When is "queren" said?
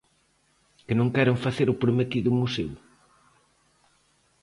1.15-1.41